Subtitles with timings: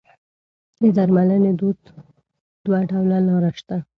[0.81, 1.51] د درملنې
[2.65, 3.77] دوه ډوله لاره شته.